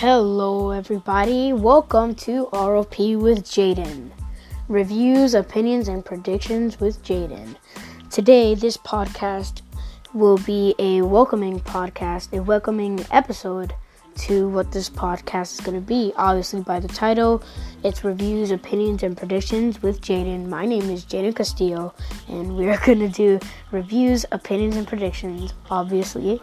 [0.00, 1.54] Hello, everybody.
[1.54, 4.10] Welcome to ROP with Jaden.
[4.68, 7.56] Reviews, opinions, and predictions with Jaden.
[8.10, 9.62] Today, this podcast
[10.12, 13.74] will be a welcoming podcast, a welcoming episode
[14.16, 16.12] to what this podcast is going to be.
[16.16, 17.42] Obviously, by the title,
[17.84, 20.48] it's reviews, opinions, and predictions with Jaden.
[20.48, 21.94] My name is Jaden Castillo,
[22.28, 23.38] and we're going to do
[23.70, 26.40] reviews, opinions, and predictions, obviously.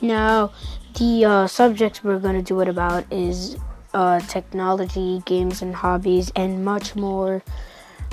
[0.00, 0.52] Now,
[0.98, 3.56] the uh, subjects we're going to do it about is
[3.94, 7.42] uh, technology, games, and hobbies, and much more.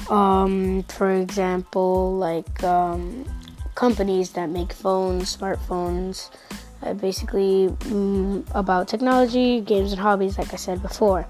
[0.09, 3.25] Um, for example, like um,
[3.75, 6.29] companies that make phones, smartphones,
[6.81, 11.27] uh, basically mm, about technology, games, and hobbies, like I said before.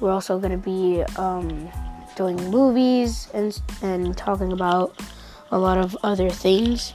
[0.00, 1.68] We're also going to be um,
[2.16, 4.94] doing movies and, and talking about
[5.50, 6.92] a lot of other things.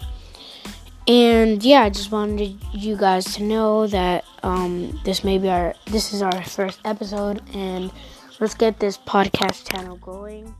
[1.08, 5.74] And yeah, I just wanted you guys to know that um, this may be our
[5.88, 7.92] this is our first episode, and
[8.40, 10.53] let's get this podcast channel going.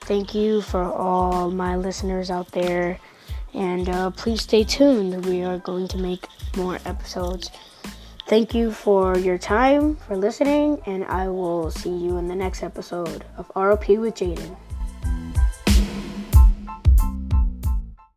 [0.00, 2.98] Thank you for all my listeners out there,
[3.54, 5.26] and uh, please stay tuned.
[5.26, 7.50] We are going to make more episodes.
[8.26, 12.62] Thank you for your time, for listening, and I will see you in the next
[12.62, 14.56] episode of ROP with Jaden.